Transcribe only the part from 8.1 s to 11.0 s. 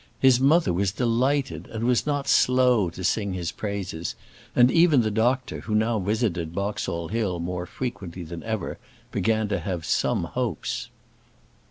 than ever, began to have some hopes.